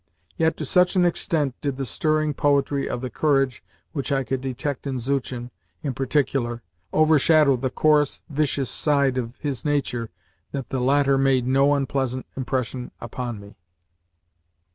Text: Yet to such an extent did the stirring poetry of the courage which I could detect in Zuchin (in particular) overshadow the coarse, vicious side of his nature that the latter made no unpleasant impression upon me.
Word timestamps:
Yet 0.35 0.57
to 0.57 0.65
such 0.65 0.95
an 0.95 1.05
extent 1.05 1.53
did 1.61 1.77
the 1.77 1.85
stirring 1.85 2.33
poetry 2.33 2.89
of 2.89 3.01
the 3.01 3.11
courage 3.11 3.63
which 3.91 4.11
I 4.11 4.23
could 4.23 4.41
detect 4.41 4.87
in 4.87 4.97
Zuchin 4.97 5.51
(in 5.83 5.93
particular) 5.93 6.63
overshadow 6.91 7.55
the 7.55 7.69
coarse, 7.69 8.21
vicious 8.27 8.71
side 8.71 9.19
of 9.19 9.37
his 9.37 9.63
nature 9.63 10.09
that 10.53 10.69
the 10.69 10.81
latter 10.81 11.19
made 11.19 11.45
no 11.45 11.75
unpleasant 11.75 12.25
impression 12.35 12.89
upon 12.99 13.39
me. 13.39 13.53